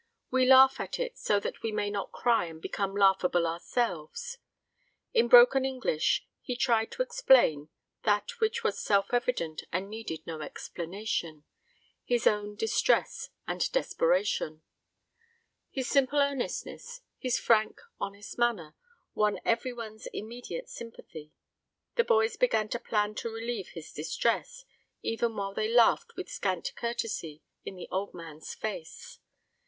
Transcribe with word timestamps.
We 0.31 0.47
laugh 0.47 0.79
at 0.79 0.97
it 0.97 1.15
so 1.19 1.39
that 1.41 1.61
we 1.61 1.71
may 1.71 1.91
not 1.91 2.11
cry 2.11 2.45
and 2.45 2.59
become 2.59 2.95
laughable 2.95 3.45
ourselves. 3.45 4.39
In 5.13 5.27
broken 5.27 5.63
English, 5.63 6.25
he 6.41 6.55
tried 6.55 6.89
to 6.93 7.03
explain 7.03 7.69
that 8.01 8.39
which 8.39 8.63
was 8.63 8.79
self 8.79 9.13
evident 9.13 9.61
and 9.71 9.91
needed 9.91 10.25
no 10.25 10.41
explanation 10.41 11.43
his 12.03 12.25
own 12.25 12.55
distress 12.55 13.29
and 13.47 13.71
desperation. 13.73 14.63
His 15.69 15.87
simple 15.87 16.17
earnestness 16.17 17.01
his 17.19 17.37
frank, 17.37 17.79
honest 17.99 18.39
manner 18.39 18.73
won 19.13 19.39
every 19.45 19.71
one's 19.71 20.07
immediate 20.07 20.67
sympathy. 20.67 21.31
The 21.93 22.03
boys 22.03 22.37
began 22.37 22.69
to 22.69 22.79
plan 22.79 23.13
to 23.13 23.29
relieve 23.29 23.67
his 23.75 23.93
distress, 23.93 24.65
even 25.03 25.35
while 25.35 25.53
they 25.53 25.71
laughed 25.71 26.15
with 26.15 26.27
scant 26.27 26.73
courtesy 26.75 27.43
in 27.63 27.75
the 27.75 27.87
old 27.91 28.15
man's 28.15 28.55
face. 28.55 29.19